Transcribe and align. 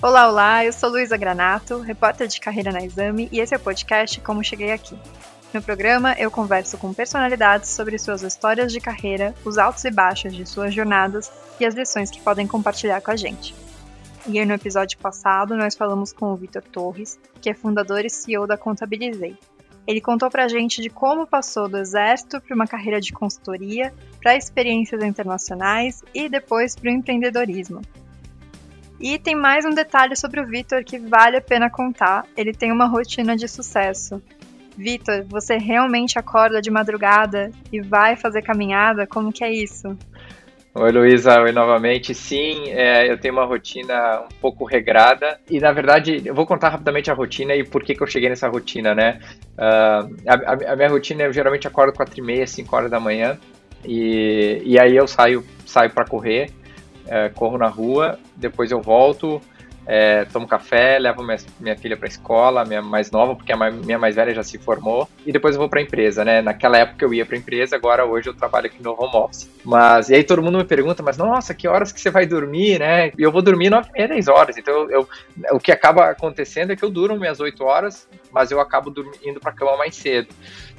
Olá, 0.00 0.28
olá, 0.28 0.64
eu 0.64 0.72
sou 0.72 0.90
Luísa 0.90 1.16
Granato, 1.16 1.80
repórter 1.80 2.28
de 2.28 2.38
carreira 2.40 2.70
na 2.70 2.84
Exame, 2.84 3.28
e 3.32 3.40
esse 3.40 3.52
é 3.52 3.56
o 3.56 3.60
podcast 3.60 4.20
Como 4.20 4.44
Cheguei 4.44 4.70
Aqui. 4.70 4.96
No 5.52 5.60
programa, 5.60 6.14
eu 6.16 6.30
converso 6.30 6.78
com 6.78 6.94
personalidades 6.94 7.70
sobre 7.70 7.98
suas 7.98 8.22
histórias 8.22 8.72
de 8.72 8.80
carreira, 8.80 9.34
os 9.44 9.58
altos 9.58 9.84
e 9.84 9.90
baixos 9.90 10.36
de 10.36 10.46
suas 10.46 10.72
jornadas 10.72 11.32
e 11.58 11.66
as 11.66 11.74
lições 11.74 12.12
que 12.12 12.20
podem 12.20 12.46
compartilhar 12.46 13.00
com 13.00 13.10
a 13.10 13.16
gente. 13.16 13.56
E 14.28 14.38
aí, 14.38 14.46
no 14.46 14.54
episódio 14.54 14.96
passado, 14.98 15.56
nós 15.56 15.74
falamos 15.74 16.12
com 16.12 16.26
o 16.26 16.36
Vitor 16.36 16.62
Torres, 16.62 17.18
que 17.40 17.50
é 17.50 17.54
fundador 17.54 18.04
e 18.04 18.08
CEO 18.08 18.46
da 18.46 18.56
Contabilizei. 18.56 19.36
Ele 19.84 20.00
contou 20.00 20.30
pra 20.30 20.46
gente 20.46 20.80
de 20.80 20.90
como 20.90 21.26
passou 21.26 21.68
do 21.68 21.76
exército 21.76 22.40
para 22.40 22.54
uma 22.54 22.68
carreira 22.68 23.00
de 23.00 23.12
consultoria, 23.12 23.92
para 24.22 24.36
experiências 24.36 25.02
internacionais 25.02 26.04
e 26.14 26.28
depois 26.28 26.76
para 26.76 26.88
o 26.88 26.94
empreendedorismo. 26.94 27.82
E 29.00 29.16
tem 29.16 29.36
mais 29.36 29.64
um 29.64 29.70
detalhe 29.70 30.16
sobre 30.16 30.40
o 30.40 30.46
Vitor 30.46 30.82
que 30.82 30.98
vale 30.98 31.36
a 31.36 31.40
pena 31.40 31.70
contar. 31.70 32.24
Ele 32.36 32.52
tem 32.52 32.72
uma 32.72 32.86
rotina 32.86 33.36
de 33.36 33.46
sucesso. 33.46 34.20
Vitor, 34.76 35.24
você 35.28 35.56
realmente 35.56 36.18
acorda 36.18 36.60
de 36.60 36.70
madrugada 36.70 37.50
e 37.72 37.80
vai 37.80 38.16
fazer 38.16 38.42
caminhada? 38.42 39.06
Como 39.06 39.32
que 39.32 39.44
é 39.44 39.52
isso? 39.52 39.96
Oi, 40.74 40.92
Luísa, 40.92 41.40
oi 41.40 41.52
novamente. 41.52 42.12
Sim, 42.12 42.70
é, 42.70 43.10
eu 43.10 43.18
tenho 43.18 43.34
uma 43.34 43.44
rotina 43.44 44.22
um 44.22 44.40
pouco 44.40 44.64
regrada 44.64 45.40
e, 45.48 45.60
na 45.60 45.72
verdade, 45.72 46.22
eu 46.24 46.34
vou 46.34 46.46
contar 46.46 46.68
rapidamente 46.68 47.10
a 47.10 47.14
rotina 47.14 47.54
e 47.54 47.64
por 47.64 47.84
que, 47.84 47.94
que 47.94 48.02
eu 48.02 48.06
cheguei 48.06 48.28
nessa 48.28 48.48
rotina, 48.48 48.94
né? 48.94 49.20
Uh, 49.56 50.14
a, 50.26 50.72
a, 50.72 50.76
minha 50.76 50.88
rotina, 50.88 51.22
eu 51.24 51.32
geralmente 51.32 51.66
acordo 51.66 51.92
4 51.92 52.18
e 52.18 52.22
meia, 52.22 52.46
5 52.46 52.76
horas 52.76 52.90
da 52.90 53.00
manhã 53.00 53.38
e, 53.84 54.60
e 54.64 54.78
aí 54.78 54.96
eu 54.96 55.06
saio, 55.06 55.44
saio 55.64 55.90
para 55.90 56.04
correr 56.04 56.50
é, 57.08 57.28
corro 57.30 57.58
na 57.58 57.68
rua, 57.68 58.18
depois 58.36 58.70
eu 58.70 58.80
volto, 58.80 59.40
é, 59.90 60.26
tomo 60.26 60.46
café, 60.46 60.98
levo 60.98 61.22
minha, 61.22 61.38
minha 61.58 61.74
filha 61.74 61.96
para 61.96 62.06
escola, 62.06 62.62
minha 62.62 62.82
mais 62.82 63.10
nova, 63.10 63.34
porque 63.34 63.50
a 63.50 63.70
minha 63.70 63.98
mais 63.98 64.16
velha 64.16 64.34
já 64.34 64.42
se 64.42 64.58
formou, 64.58 65.08
e 65.24 65.32
depois 65.32 65.54
eu 65.54 65.58
vou 65.58 65.68
para 65.68 65.80
a 65.80 65.82
empresa, 65.82 66.22
né? 66.26 66.42
Naquela 66.42 66.76
época 66.76 67.06
eu 67.06 67.14
ia 67.14 67.24
para 67.24 67.34
a 67.34 67.38
empresa, 67.38 67.74
agora 67.74 68.04
hoje 68.04 68.28
eu 68.28 68.34
trabalho 68.34 68.66
aqui 68.66 68.82
no 68.82 68.92
home 68.92 69.16
office. 69.16 69.50
Mas, 69.64 70.10
e 70.10 70.14
aí 70.16 70.22
todo 70.22 70.42
mundo 70.42 70.58
me 70.58 70.64
pergunta, 70.64 71.02
mas 71.02 71.16
nossa, 71.16 71.54
que 71.54 71.66
horas 71.66 71.90
que 71.90 72.02
você 72.02 72.10
vai 72.10 72.26
dormir, 72.26 72.78
né? 72.78 73.10
E 73.18 73.22
eu 73.22 73.32
vou 73.32 73.40
dormir 73.40 73.70
9 73.70 73.88
e 73.94 74.06
10 74.06 74.28
horas, 74.28 74.58
então 74.58 74.74
eu, 74.74 74.90
eu, 74.90 75.08
o 75.56 75.58
que 75.58 75.72
acaba 75.72 76.10
acontecendo 76.10 76.70
é 76.70 76.76
que 76.76 76.84
eu 76.84 76.90
durmo 76.90 77.18
minhas 77.18 77.40
8 77.40 77.64
horas, 77.64 78.06
mas 78.30 78.50
eu 78.50 78.60
acabo 78.60 78.92
indo 79.24 79.40
para 79.40 79.52
a 79.52 79.54
cama 79.54 79.74
mais 79.78 79.96
cedo. 79.96 80.28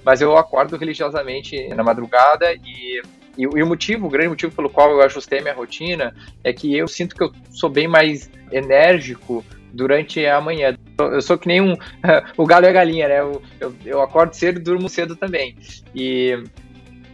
Mas 0.05 0.21
eu 0.21 0.37
acordo 0.37 0.77
religiosamente 0.77 1.67
na 1.69 1.83
madrugada 1.83 2.53
e 2.53 3.01
e, 3.37 3.43
e, 3.43 3.63
o 3.63 3.67
motivo, 3.67 4.07
o 4.07 4.09
grande 4.09 4.29
motivo 4.29 4.55
pelo 4.55 4.69
qual 4.69 4.91
eu 4.91 5.01
ajustei 5.01 5.41
minha 5.41 5.53
rotina 5.53 6.13
é 6.43 6.51
que 6.51 6.75
eu 6.75 6.87
sinto 6.87 7.15
que 7.15 7.23
eu 7.23 7.31
sou 7.51 7.69
bem 7.69 7.87
mais 7.87 8.29
enérgico 8.51 9.43
durante 9.73 10.25
a 10.25 10.41
manhã. 10.41 10.77
Eu 10.97 11.21
sou 11.21 11.37
que 11.37 11.47
nem 11.47 11.61
um. 11.61 11.75
o 12.37 12.45
galo 12.45 12.65
e 12.65 12.69
a 12.69 12.71
galinha, 12.71 13.07
né? 13.07 13.19
Eu, 13.19 13.41
eu, 13.59 13.75
eu 13.85 14.01
acordo 14.01 14.33
cedo 14.33 14.59
e 14.59 14.63
durmo 14.63 14.89
cedo 14.89 15.15
também. 15.15 15.55
E 15.95 16.43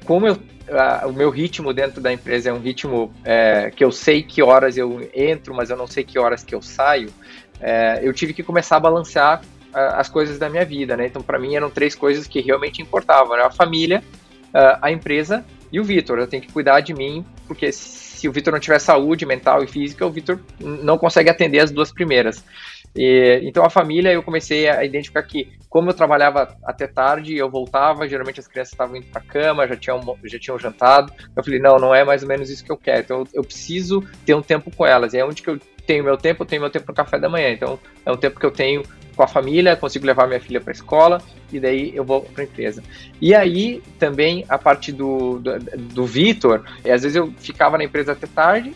como 0.06 0.28
eu, 0.28 0.38
o 1.08 1.12
meu 1.12 1.30
ritmo 1.30 1.74
dentro 1.74 2.02
da 2.02 2.12
empresa 2.12 2.50
é 2.50 2.54
um 2.54 2.60
ritmo 2.60 3.14
é, 3.24 3.72
que 3.76 3.84
eu 3.84 3.92
sei 3.92 4.24
que 4.24 4.42
horas 4.42 4.78
eu 4.78 5.10
entro, 5.14 5.54
mas 5.54 5.70
eu 5.70 5.78
não 5.78 5.88
sei 5.88 6.04
que 6.04 6.18
horas 6.18 6.44
que 6.44 6.56
eu 6.56 6.62
saio, 6.62 7.10
é, 7.60 8.00
eu 8.02 8.14
tive 8.14 8.34
que 8.34 8.44
começar 8.44 8.78
a 8.78 8.80
balancear 8.80 9.42
as 9.74 10.08
coisas 10.08 10.40
da 10.40 10.50
minha 10.50 10.64
vida, 10.64 10.96
né? 10.96 11.06
Então, 11.06 11.22
para 11.22 11.38
mim, 11.38 11.54
eram 11.54 11.70
três 11.70 11.94
coisas 11.94 12.26
que 12.26 12.40
realmente 12.40 12.82
importavam: 12.82 13.36
né? 13.36 13.44
a 13.44 13.52
família, 13.52 14.02
a 14.82 14.90
empresa 14.90 15.44
e 15.72 15.80
o 15.80 15.84
Vitor. 15.84 16.20
Eu 16.20 16.28
tenho 16.28 16.44
que 16.44 16.52
cuidar 16.52 16.80
de 16.80 16.94
mim, 16.94 17.26
porque 17.48 17.72
se 17.72 18.28
o 18.28 18.32
Vitor 18.32 18.54
não 18.54 18.60
tiver 18.60 18.80
saúde 18.80 19.26
mental 19.26 19.64
e 19.64 19.68
física, 19.68 20.06
o 20.06 20.12
Vitor 20.12 20.40
não 20.60 20.98
consegue 20.98 21.30
atender 21.30 21.60
as 21.60 21.72
duas 21.72 21.92
primeiras. 21.92 22.44
E, 22.96 23.42
então 23.44 23.66
a 23.66 23.70
família, 23.70 24.12
eu 24.14 24.24
comecei 24.24 24.70
a 24.70 24.84
identificar 24.86 25.22
que, 25.24 25.52
como 25.70 25.90
eu 25.90 25.94
trabalhava 25.94 26.56
até 26.64 26.88
tarde, 26.88 27.36
eu 27.36 27.50
voltava, 27.50 28.08
geralmente 28.08 28.40
as 28.40 28.48
crianças 28.48 28.72
estavam 28.72 28.96
indo 28.96 29.08
para 29.08 29.22
cama, 29.22 29.68
já 29.68 29.76
tinham, 29.76 30.18
já 30.24 30.40
tinham 30.40 30.58
jantado. 30.58 31.12
Eu 31.36 31.44
falei, 31.44 31.60
não, 31.60 31.78
não 31.78 31.94
é 31.94 32.06
mais 32.06 32.24
ou 32.24 32.30
menos 32.30 32.50
isso 32.50 32.64
que 32.64 32.72
eu 32.72 32.78
quero. 32.78 33.02
Então 33.02 33.20
eu, 33.20 33.28
eu 33.34 33.44
preciso 33.44 34.02
ter 34.26 34.34
um 34.34 34.42
tempo 34.42 34.72
com 34.72 34.86
elas. 34.86 35.14
E 35.14 35.18
é 35.18 35.26
onde 35.26 35.42
que 35.42 35.50
eu 35.50 35.60
tenho 35.86 36.04
meu 36.04 36.18
tempo, 36.18 36.44
eu 36.44 36.48
tenho 36.48 36.62
meu 36.62 36.72
tempo 36.72 36.86
no 36.88 36.94
café 36.94 37.20
da 37.20 37.28
manhã. 37.28 37.52
Então 37.52 37.78
é 38.06 38.12
um 38.12 38.18
tempo 38.18 38.40
que 38.40 38.46
eu 38.46 38.52
tenho 38.52 38.82
com 39.16 39.24
a 39.24 39.28
família, 39.28 39.76
consigo 39.76 40.06
levar 40.06 40.28
minha 40.28 40.40
filha 40.40 40.60
para 40.60 40.72
a 40.72 40.76
escola 40.76 41.22
e 41.52 41.60
daí 41.60 41.96
eu 41.96 42.04
vou 42.04 42.22
para 42.22 42.44
a 42.44 42.46
empresa. 42.46 42.84
E 43.22 43.34
aí 43.34 43.82
também 43.98 44.46
a 44.50 44.58
parte 44.58 44.92
do, 44.92 45.40
do, 45.40 45.60
do 45.60 46.06
Vitor, 46.06 46.64
é, 46.84 46.92
às 46.92 47.04
vezes 47.04 47.16
eu 47.16 47.32
ficava 47.38 47.78
na 47.78 47.84
empresa 47.84 48.12
até 48.12 48.28
tarde 48.28 48.76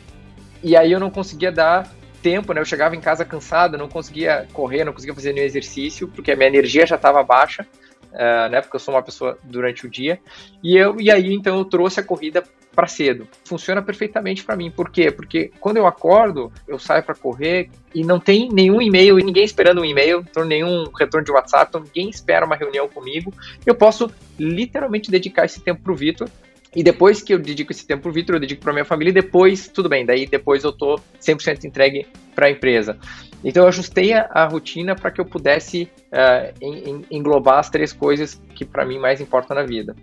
e 0.64 0.76
aí 0.76 0.92
eu 0.92 1.00
não 1.00 1.10
conseguia 1.10 1.52
dar 1.52 1.92
tempo, 2.22 2.54
né? 2.54 2.62
Eu 2.62 2.66
chegava 2.66 2.96
em 2.96 3.02
casa 3.02 3.24
cansado, 3.24 3.78
não 3.78 3.88
conseguia 3.88 4.48
correr, 4.54 4.84
não 4.84 4.94
conseguia 4.94 5.16
fazer 5.16 5.34
nenhum 5.34 5.46
exercício, 5.46 6.08
porque 6.08 6.32
a 6.32 6.36
minha 6.36 6.48
energia 6.48 6.86
já 6.86 6.96
estava 6.96 7.24
baixa, 7.24 7.66
uh, 8.14 8.50
né? 8.50 8.62
Porque 8.62 8.76
eu 8.76 8.80
sou 8.80 8.94
uma 8.94 9.04
pessoa 9.04 9.38
durante 9.44 9.86
o 9.86 9.90
dia. 9.90 10.20
E 10.64 10.78
eu 10.78 11.00
e 11.00 11.12
aí 11.12 11.34
então 11.34 11.58
eu 11.58 11.66
trouxe 11.66 12.00
a 12.00 12.04
corrida 12.04 12.44
para 12.76 12.88
cedo. 12.88 13.28
Funciona 13.44 13.82
perfeitamente 13.82 14.44
para 14.44 14.56
mim. 14.56 14.72
Por 14.72 14.90
quê? 14.90 15.12
Porque 15.12 15.52
quando 15.60 15.78
eu 15.78 15.88
acordo, 15.88 16.52
eu 16.68 16.80
saio 16.80 17.04
para 17.04 17.16
correr 17.16 17.70
e 17.94 18.04
não 18.04 18.20
tem 18.20 18.50
nenhum 18.50 18.82
e-mail, 18.82 19.18
ninguém 19.18 19.44
esperando 19.44 19.82
um 19.82 19.86
e-mail, 19.86 20.26
nenhum 20.46 20.86
retorno 20.98 21.26
de 21.26 21.32
WhatsApp, 21.32 21.70
então 21.70 21.82
ninguém 21.82 22.10
espera 22.10 22.46
uma 22.46 22.56
reunião 22.56 22.88
comigo. 22.88 23.34
Eu 23.66 23.76
posso 23.76 24.10
literalmente 24.38 25.12
dedicar 25.12 25.46
esse 25.46 25.60
tempo 25.62 25.82
pro 25.82 25.96
Vitor 25.96 26.30
e 26.76 26.84
depois 26.84 27.22
que 27.22 27.34
eu 27.34 27.40
dedico 27.40 27.72
esse 27.72 27.86
tempo 27.86 28.04
pro 28.04 28.12
Vitor, 28.12 28.36
eu 28.36 28.40
dedico 28.40 28.62
para 28.62 28.72
minha 28.72 28.86
família 28.86 29.10
e 29.10 29.14
depois, 29.14 29.68
tudo 29.68 29.90
bem, 29.90 30.06
daí 30.06 30.28
depois 30.28 30.64
eu 30.64 30.72
tô 30.72 31.00
100% 31.20 31.64
entregue 31.64 32.06
para 32.36 32.48
a 32.48 32.52
empresa. 32.52 32.98
Então 33.44 33.64
eu 33.64 33.70
ajustei 33.70 34.14
a, 34.14 34.30
a 34.32 34.46
rotina 34.46 34.96
para 34.96 35.12
que 35.12 35.22
eu 35.22 35.26
pudesse 35.26 35.90
uh, 36.12 36.54
en, 36.62 36.90
en, 36.90 37.06
englobar 37.12 37.60
as 37.60 37.70
três 37.70 37.94
coisas 37.94 38.42
que 38.56 38.66
para 38.66 38.86
mim 38.86 39.00
mais 39.00 39.22
importam 39.22 39.56
na 39.56 39.64
vida. 39.64 39.96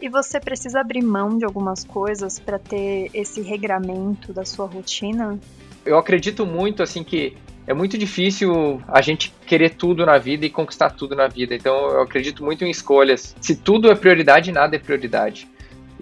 E 0.00 0.08
você 0.08 0.38
precisa 0.38 0.80
abrir 0.80 1.02
mão 1.02 1.38
de 1.38 1.44
algumas 1.44 1.82
coisas 1.84 2.38
para 2.38 2.58
ter 2.58 3.10
esse 3.14 3.40
regramento 3.40 4.32
da 4.32 4.44
sua 4.44 4.66
rotina? 4.66 5.38
Eu 5.84 5.96
acredito 5.96 6.44
muito 6.44 6.82
assim 6.82 7.02
que 7.02 7.36
é 7.66 7.72
muito 7.72 7.96
difícil 7.96 8.82
a 8.86 9.00
gente 9.00 9.32
querer 9.46 9.70
tudo 9.70 10.04
na 10.04 10.18
vida 10.18 10.44
e 10.44 10.50
conquistar 10.50 10.90
tudo 10.90 11.14
na 11.16 11.26
vida. 11.26 11.54
Então 11.54 11.74
eu 11.90 12.02
acredito 12.02 12.44
muito 12.44 12.64
em 12.64 12.70
escolhas. 12.70 13.34
Se 13.40 13.56
tudo 13.56 13.90
é 13.90 13.94
prioridade, 13.94 14.52
nada 14.52 14.76
é 14.76 14.78
prioridade. 14.78 15.48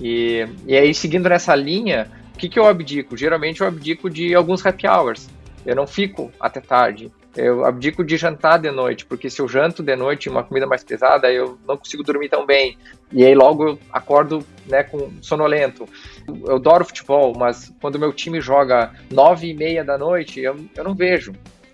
E, 0.00 0.44
e 0.66 0.76
aí, 0.76 0.92
seguindo 0.92 1.28
nessa 1.28 1.54
linha, 1.54 2.10
o 2.34 2.38
que, 2.38 2.48
que 2.48 2.58
eu 2.58 2.66
abdico? 2.66 3.16
Geralmente 3.16 3.60
eu 3.60 3.68
abdico 3.68 4.10
de 4.10 4.34
alguns 4.34 4.64
happy 4.64 4.86
hours. 4.88 5.28
Eu 5.64 5.76
não 5.76 5.86
fico 5.86 6.32
até 6.40 6.60
tarde 6.60 7.12
eu 7.36 7.64
abdico 7.64 8.04
de 8.04 8.16
jantar 8.16 8.58
de 8.58 8.70
noite, 8.70 9.06
porque 9.06 9.30
se 9.30 9.40
eu 9.40 9.48
janto 9.48 9.82
de 9.82 9.96
noite 9.96 10.28
uma 10.28 10.44
comida 10.44 10.66
mais 10.66 10.84
pesada, 10.84 11.32
eu 11.32 11.58
não 11.66 11.78
consigo 11.78 12.02
dormir 12.02 12.28
tão 12.28 12.44
bem. 12.44 12.76
E 13.10 13.24
aí 13.24 13.34
logo 13.34 13.68
eu 13.68 13.78
acordo 13.90 14.44
né, 14.66 14.82
com 14.82 15.10
sonolento. 15.22 15.88
Eu 16.28 16.56
adoro 16.56 16.84
futebol, 16.84 17.32
mas 17.36 17.72
quando 17.80 17.98
meu 17.98 18.12
time 18.12 18.40
joga 18.40 18.92
nove 19.10 19.48
e 19.48 19.54
meia 19.54 19.82
da 19.82 19.96
noite, 19.96 20.40
eu, 20.40 20.56
eu 20.76 20.84
não 20.84 20.94
vejo. 20.94 21.32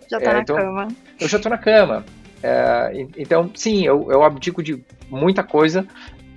Já 0.09 0.21
tá 0.21 0.31
é, 0.31 0.35
na 0.35 0.41
então, 0.41 0.57
cama. 0.57 0.89
Eu 1.21 1.29
já 1.29 1.39
tô 1.39 1.49
na 1.49 1.59
cama. 1.59 2.05
É, 2.41 3.07
então, 3.17 3.51
sim, 3.55 3.85
eu, 3.85 4.07
eu 4.11 4.23
abdico 4.23 4.63
de 4.63 4.83
muita 5.11 5.43
coisa, 5.43 5.85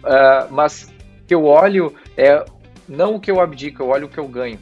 uh, 0.03 0.51
mas 0.51 0.91
que 1.27 1.35
eu 1.35 1.45
olho 1.45 1.93
é 2.17 2.43
não 2.89 3.15
o 3.15 3.19
que 3.19 3.29
eu 3.29 3.39
abdico, 3.39 3.83
eu 3.83 3.89
olho 3.89 4.07
o 4.07 4.09
que 4.09 4.17
eu 4.17 4.27
ganho 4.27 4.59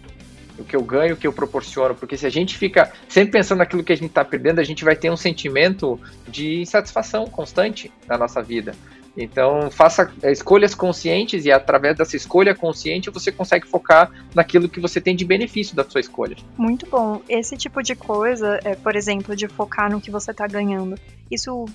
o 0.59 0.63
que 0.63 0.75
eu 0.75 0.83
ganho, 0.83 1.13
o 1.13 1.17
que 1.17 1.25
eu 1.25 1.33
proporciono, 1.33 1.95
porque 1.95 2.17
se 2.17 2.25
a 2.25 2.29
gente 2.29 2.57
fica 2.57 2.91
sempre 3.07 3.31
pensando 3.31 3.59
naquilo 3.59 3.83
que 3.83 3.93
a 3.93 3.95
gente 3.95 4.09
está 4.09 4.23
perdendo, 4.25 4.59
a 4.59 4.63
gente 4.63 4.83
vai 4.83 4.95
ter 4.95 5.09
um 5.09 5.17
sentimento 5.17 5.99
de 6.27 6.61
insatisfação 6.61 7.25
constante 7.25 7.91
na 8.07 8.17
nossa 8.17 8.41
vida. 8.41 8.73
Então, 9.17 9.69
faça 9.69 10.11
escolhas 10.23 10.73
conscientes 10.73 11.45
e 11.45 11.51
através 11.51 11.97
dessa 11.97 12.15
escolha 12.15 12.55
consciente 12.55 13.09
você 13.09 13.31
consegue 13.31 13.67
focar 13.67 14.09
naquilo 14.33 14.69
que 14.69 14.79
você 14.79 15.01
tem 15.01 15.15
de 15.15 15.25
benefício 15.25 15.75
da 15.75 15.83
sua 15.83 15.99
escolha. 15.99 16.37
Muito 16.57 16.87
bom. 16.89 17.21
Esse 17.27 17.57
tipo 17.57 17.81
de 17.81 17.95
coisa, 17.95 18.59
é, 18.63 18.75
por 18.75 18.95
exemplo, 18.95 19.35
de 19.35 19.47
focar 19.47 19.91
no 19.91 19.99
que 19.99 20.11
você 20.11 20.31
está 20.31 20.47
ganhando, 20.47 20.95
isso 21.29 21.65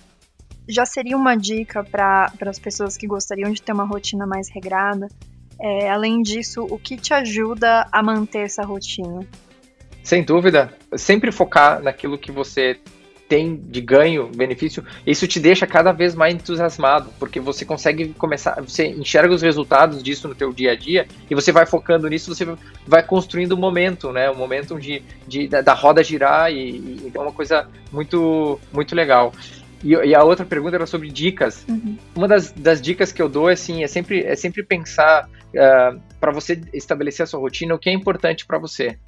já 0.69 0.87
seria 0.87 1.17
uma 1.17 1.37
dica 1.37 1.85
para 1.85 2.33
as 2.47 2.59
pessoas 2.59 2.97
que 2.97 3.07
gostariam 3.07 3.51
de 3.53 3.61
ter 3.61 3.73
uma 3.73 3.85
rotina 3.85 4.27
mais 4.27 4.49
regrada. 4.49 5.09
É, 5.61 5.89
além 5.89 6.23
disso, 6.23 6.67
o 6.69 6.79
que 6.79 6.97
te 6.97 7.15
ajuda 7.15 7.87
a 7.91 8.03
manter 8.03 8.41
essa 8.41 8.63
rotina? 8.63 9.27
Sem 10.03 10.23
dúvida, 10.23 10.73
sempre 10.97 11.33
focar 11.33 11.83
naquilo 11.83 12.19
que 12.19 12.31
você 12.31 12.79
tem 13.29 13.57
de 13.57 13.81
ganho, 13.81 14.31
benefício, 14.35 14.85
isso 15.07 15.27
te 15.27 15.41
deixa 15.41 15.67
cada 15.67 15.93
vez 15.93 16.15
mais 16.15 16.35
entusiasmado, 16.35 17.11
porque 17.19 17.41
você 17.41 17.65
consegue 17.65 18.09
começar, 18.15 18.61
você 18.61 18.89
enxerga 18.89 19.35
os 19.35 19.43
resultados 19.43 20.03
disso 20.03 20.29
no 20.29 20.35
teu 20.35 20.53
dia 20.53 20.73
a 20.73 20.77
dia 20.77 21.07
e 21.31 21.35
você 21.35 21.51
vai 21.51 21.65
focando 21.65 22.09
nisso, 22.09 22.35
você 22.35 22.47
vai 22.87 23.03
construindo 23.03 23.53
o 23.53 23.57
um 23.57 23.61
momento, 23.61 24.13
né, 24.13 24.29
o 24.29 24.35
um 24.35 24.37
momento 24.37 24.79
de, 24.79 25.03
de 25.27 25.49
da, 25.49 25.63
da, 25.63 25.73
roda 25.73 26.05
girar 26.05 26.53
e, 26.53 26.77
e 26.77 27.13
é 27.15 27.19
uma 27.19 27.33
coisa 27.33 27.67
muito 27.91 28.61
muito 28.73 28.95
legal. 28.95 29.33
E, 29.85 29.91
e, 29.91 30.15
a 30.15 30.25
outra 30.25 30.47
pergunta 30.47 30.77
era 30.77 30.87
sobre 30.87 31.11
dicas. 31.11 31.65
Uhum. 31.69 31.99
Uma 32.17 32.27
das, 32.27 32.51
das, 32.53 32.81
dicas 32.81 33.13
que 33.13 33.21
eu 33.21 33.29
dou 33.29 33.49
assim, 33.49 33.85
é 33.85 33.87
sempre, 33.87 34.25
é 34.25 34.35
sempre 34.35 34.65
pensar 34.65 35.27
uh, 35.27 35.59
ah, 35.59 35.97
para 36.19 36.33
você 36.33 36.61
estabelecer 36.73 37.25
a 37.25 37.27
sua 37.27 37.39
rotina 37.39 37.75
o 37.75 37.79
que 37.79 37.91
é 37.91 37.93
importante 37.93 38.47
para 38.47 38.59
você. 38.59 38.99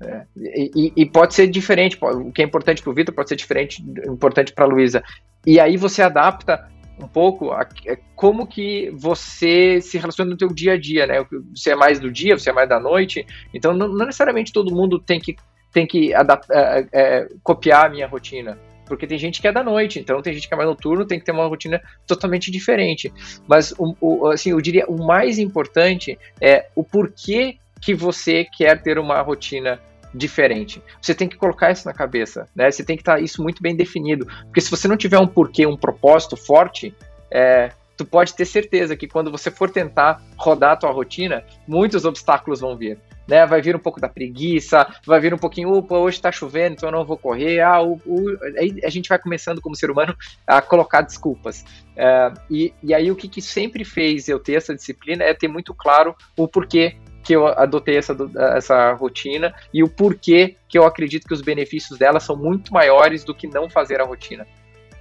É, 0.00 0.26
e, 0.36 0.92
e, 0.94 1.06
pode 1.06 1.34
ser 1.34 1.48
diferente, 1.48 1.98
o 2.00 2.30
que 2.30 2.42
é 2.42 2.44
importante 2.44 2.82
para 2.82 2.90
o 2.90 2.94
Vitor 2.94 3.12
pode 3.12 3.30
ser 3.30 3.36
diferente, 3.36 3.82
importante 4.06 4.52
para 4.52 4.64
a 4.64 4.68
Luísa. 4.68 5.02
E 5.44 5.58
aí 5.58 5.76
você 5.76 6.02
adapta 6.02 6.68
um 7.00 7.08
pouco 7.08 7.50
a, 7.50 7.62
a, 7.62 7.68
é, 7.86 7.98
como 8.14 8.46
que 8.46 8.90
você 8.90 9.80
se 9.80 9.98
relaciona 9.98 10.30
no 10.30 10.36
teu 10.36 10.48
dia 10.48 10.74
a 10.74 10.78
dia, 10.78 11.06
né? 11.06 11.24
Você 11.54 11.70
é 11.70 11.74
mais 11.74 11.98
do 11.98 12.10
dia, 12.10 12.38
você 12.38 12.50
é 12.50 12.52
mais 12.52 12.68
da 12.68 12.78
noite. 12.78 13.26
Então 13.52 13.72
não, 13.72 13.88
não 13.88 14.06
necessariamente 14.06 14.52
todo 14.52 14.74
mundo 14.74 14.98
tem 14.98 15.18
que 15.18 15.36
tem 15.72 15.86
que 15.86 16.14
adaptar, 16.14 16.56
é, 16.56 16.88
é, 16.92 17.28
copiar 17.42 17.86
a 17.86 17.88
minha 17.88 18.06
rotina. 18.06 18.58
Porque 18.88 19.06
tem 19.06 19.18
gente 19.18 19.40
que 19.40 19.48
é 19.48 19.52
da 19.52 19.62
noite, 19.62 19.98
então 19.98 20.22
tem 20.22 20.32
gente 20.32 20.48
que 20.48 20.54
é 20.54 20.56
mais 20.56 20.68
noturno, 20.68 21.06
tem 21.06 21.18
que 21.18 21.24
ter 21.24 21.32
uma 21.32 21.46
rotina 21.46 21.80
totalmente 22.06 22.50
diferente. 22.50 23.12
Mas 23.46 23.72
o, 23.78 23.94
o, 24.00 24.26
assim, 24.28 24.50
eu 24.50 24.60
diria 24.60 24.86
o 24.86 25.04
mais 25.04 25.38
importante 25.38 26.18
é 26.40 26.66
o 26.74 26.82
porquê 26.82 27.58
que 27.80 27.94
você 27.94 28.44
quer 28.44 28.82
ter 28.82 28.98
uma 28.98 29.20
rotina 29.20 29.80
diferente. 30.14 30.82
Você 31.00 31.14
tem 31.14 31.28
que 31.28 31.36
colocar 31.36 31.70
isso 31.70 31.86
na 31.86 31.92
cabeça, 31.92 32.48
né? 32.54 32.70
Você 32.70 32.82
tem 32.82 32.96
que 32.96 33.02
estar 33.02 33.16
tá 33.16 33.20
isso 33.20 33.42
muito 33.42 33.62
bem 33.62 33.76
definido, 33.76 34.26
porque 34.44 34.60
se 34.60 34.70
você 34.70 34.88
não 34.88 34.96
tiver 34.96 35.18
um 35.18 35.26
porquê, 35.26 35.66
um 35.66 35.76
propósito 35.76 36.36
forte, 36.36 36.94
é, 37.30 37.70
tu 37.96 38.04
pode 38.04 38.34
ter 38.34 38.44
certeza 38.44 38.96
que 38.96 39.06
quando 39.06 39.30
você 39.30 39.50
for 39.50 39.70
tentar 39.70 40.22
rodar 40.36 40.72
a 40.72 40.76
tua 40.76 40.90
rotina, 40.90 41.44
muitos 41.66 42.04
obstáculos 42.04 42.60
vão 42.60 42.76
vir. 42.76 42.98
Né, 43.28 43.44
vai 43.44 43.60
vir 43.60 43.76
um 43.76 43.78
pouco 43.78 44.00
da 44.00 44.08
preguiça, 44.08 44.86
vai 45.06 45.20
vir 45.20 45.34
um 45.34 45.38
pouquinho, 45.38 45.70
opa, 45.70 45.98
hoje 45.98 46.18
tá 46.18 46.32
chovendo, 46.32 46.72
então 46.72 46.88
eu 46.88 46.92
não 46.92 47.04
vou 47.04 47.18
correr. 47.18 47.60
Ah, 47.60 47.82
o, 47.82 48.00
o, 48.06 48.38
aí 48.56 48.80
a 48.82 48.88
gente 48.88 49.06
vai 49.06 49.18
começando 49.18 49.60
como 49.60 49.76
ser 49.76 49.90
humano 49.90 50.16
a 50.46 50.62
colocar 50.62 51.02
desculpas. 51.02 51.62
É, 51.94 52.32
e, 52.50 52.72
e 52.82 52.94
aí 52.94 53.10
o 53.10 53.16
que, 53.16 53.28
que 53.28 53.42
sempre 53.42 53.84
fez 53.84 54.30
eu 54.30 54.38
ter 54.38 54.54
essa 54.54 54.74
disciplina 54.74 55.24
é 55.24 55.34
ter 55.34 55.46
muito 55.46 55.74
claro 55.74 56.16
o 56.38 56.48
porquê 56.48 56.96
que 57.22 57.36
eu 57.36 57.46
adotei 57.46 57.98
essa, 57.98 58.16
essa 58.56 58.94
rotina 58.94 59.54
e 59.74 59.82
o 59.82 59.88
porquê 59.90 60.56
que 60.66 60.78
eu 60.78 60.84
acredito 60.84 61.28
que 61.28 61.34
os 61.34 61.42
benefícios 61.42 61.98
dela 61.98 62.20
são 62.20 62.34
muito 62.34 62.72
maiores 62.72 63.22
do 63.22 63.34
que 63.34 63.46
não 63.46 63.68
fazer 63.68 64.00
a 64.00 64.04
rotina. 64.04 64.46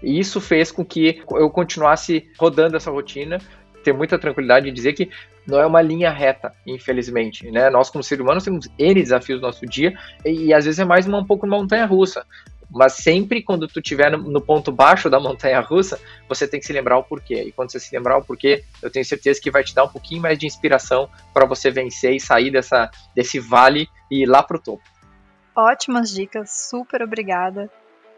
E 0.03 0.19
isso 0.19 0.41
fez 0.41 0.71
com 0.71 0.83
que 0.83 1.23
eu 1.31 1.49
continuasse 1.49 2.29
rodando 2.37 2.75
essa 2.75 2.91
rotina, 2.91 3.39
ter 3.87 3.93
muita 3.93 4.19
tranquilidade 4.19 4.67
em 4.67 4.73
dizer 4.73 4.91
que 4.91 5.09
não 5.47 5.61
é 5.61 5.65
uma 5.65 5.81
linha 5.81 6.11
reta, 6.11 6.53
infelizmente, 6.65 7.49
né? 7.49 7.69
Nós 7.69 7.89
como 7.89 8.03
seres 8.03 8.21
humanos 8.21 8.43
temos 8.43 8.67
N 8.77 9.01
desafios 9.01 9.39
no 9.39 9.47
nosso 9.47 9.65
dia 9.65 9.97
e, 10.25 10.47
e 10.47 10.53
às 10.53 10.65
vezes 10.65 10.77
é 10.77 10.83
mais 10.83 11.07
uma, 11.07 11.19
um 11.19 11.25
pouco 11.25 11.47
montanha 11.47 11.85
russa. 11.85 12.25
Mas 12.69 12.95
sempre 12.95 13.41
quando 13.41 13.65
tu 13.65 13.79
estiver 13.79 14.11
no, 14.11 14.17
no, 14.17 14.41
ponto 14.41 14.73
baixo 14.73 15.09
da 15.09 15.21
montanha 15.21 15.61
russa, 15.61 15.97
você 16.27 16.45
tem 16.45 16.59
que 16.59 16.65
se 16.65 16.73
lembrar 16.73 16.97
o 16.97 17.03
porquê. 17.03 17.43
E 17.43 17.51
quando 17.53 17.71
você 17.71 17.79
se 17.79 17.95
lembrar 17.95 18.17
o 18.17 18.25
porquê, 18.25 18.65
eu 18.83 18.91
tenho 18.91 19.05
certeza 19.05 19.39
que 19.41 19.49
vai 19.49 19.63
te 19.63 19.73
dar 19.73 19.85
um 19.85 19.89
pouquinho 19.89 20.21
mais 20.21 20.37
de 20.37 20.45
inspiração 20.45 21.09
para 21.33 21.45
você 21.45 21.71
vencer 21.71 22.13
e 22.13 22.19
sair 22.19 22.51
dessa, 22.51 22.91
desse 23.15 23.39
vale 23.39 23.87
e 24.11 24.23
ir 24.23 24.25
lá 24.25 24.43
pro 24.43 24.59
topo. 24.59 24.83
Ótimas 25.55 26.11
dicas, 26.11 26.51
super 26.51 27.01
obrigada. 27.01 27.71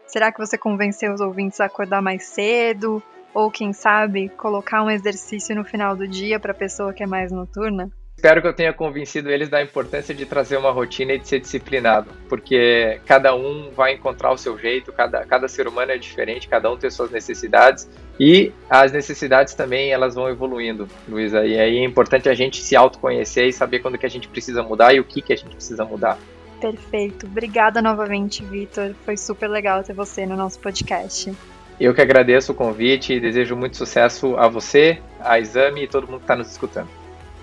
Será 0.08 0.32
que 0.32 0.44
você 0.44 0.58
convenceu 0.58 1.14
os 1.14 1.20
ouvintes 1.20 1.60
a 1.60 1.66
acordar 1.66 2.02
mais 2.02 2.24
cedo? 2.24 3.00
Ou, 3.32 3.50
quem 3.50 3.72
sabe, 3.72 4.28
colocar 4.30 4.82
um 4.82 4.90
exercício 4.90 5.54
no 5.54 5.64
final 5.64 5.96
do 5.96 6.06
dia 6.06 6.40
para 6.40 6.52
a 6.52 6.54
pessoa 6.54 6.92
que 6.92 7.02
é 7.02 7.06
mais 7.06 7.30
noturna? 7.30 7.90
Espero 8.20 8.42
que 8.42 8.48
eu 8.48 8.52
tenha 8.52 8.72
convencido 8.74 9.30
eles 9.30 9.48
da 9.48 9.62
importância 9.62 10.14
de 10.14 10.26
trazer 10.26 10.58
uma 10.58 10.70
rotina 10.70 11.14
e 11.14 11.18
de 11.18 11.26
ser 11.26 11.40
disciplinado, 11.40 12.10
porque 12.28 13.00
cada 13.06 13.34
um 13.34 13.70
vai 13.70 13.94
encontrar 13.94 14.30
o 14.30 14.36
seu 14.36 14.58
jeito, 14.58 14.92
cada, 14.92 15.24
cada 15.24 15.48
ser 15.48 15.66
humano 15.66 15.92
é 15.92 15.96
diferente, 15.96 16.46
cada 16.46 16.70
um 16.70 16.76
tem 16.76 16.90
suas 16.90 17.10
necessidades 17.10 17.88
e 18.18 18.52
as 18.68 18.92
necessidades 18.92 19.54
também 19.54 19.90
elas 19.90 20.16
vão 20.16 20.28
evoluindo, 20.28 20.86
Luísa. 21.08 21.46
E 21.46 21.58
aí 21.58 21.78
é 21.78 21.84
importante 21.84 22.28
a 22.28 22.34
gente 22.34 22.60
se 22.60 22.76
autoconhecer 22.76 23.46
e 23.46 23.54
saber 23.54 23.78
quando 23.78 23.96
que 23.96 24.04
a 24.04 24.10
gente 24.10 24.28
precisa 24.28 24.62
mudar 24.62 24.92
e 24.92 25.00
o 25.00 25.04
que 25.04 25.22
que 25.22 25.32
a 25.32 25.36
gente 25.36 25.54
precisa 25.54 25.86
mudar. 25.86 26.18
Perfeito. 26.60 27.24
Obrigada 27.24 27.80
novamente, 27.80 28.44
Vitor. 28.44 28.94
Foi 29.06 29.16
super 29.16 29.48
legal 29.48 29.82
ter 29.82 29.94
você 29.94 30.26
no 30.26 30.36
nosso 30.36 30.60
podcast. 30.60 31.34
Eu 31.80 31.94
que 31.94 32.02
agradeço 32.02 32.52
o 32.52 32.54
convite 32.54 33.14
e 33.14 33.20
desejo 33.20 33.56
muito 33.56 33.74
sucesso 33.74 34.36
a 34.36 34.46
você, 34.46 35.00
a 35.18 35.40
Exame 35.40 35.84
e 35.84 35.88
todo 35.88 36.06
mundo 36.06 36.18
que 36.18 36.24
está 36.24 36.36
nos 36.36 36.50
escutando. 36.50 36.88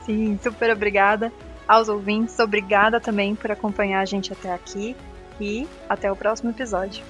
Sim, 0.05 0.37
super 0.41 0.69
obrigada 0.71 1.33
aos 1.67 1.89
ouvintes. 1.89 2.37
Obrigada 2.37 3.01
também 3.01 3.33
por 3.33 3.51
acompanhar 3.51 3.99
a 3.99 4.05
gente 4.05 4.31
até 4.31 4.53
aqui. 4.53 4.95
E 5.41 5.67
até 5.89 6.11
o 6.11 6.15
próximo 6.15 6.51
episódio. 6.51 7.03